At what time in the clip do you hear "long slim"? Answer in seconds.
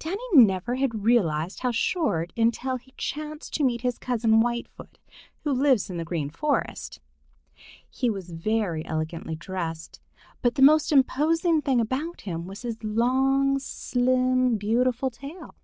12.82-14.56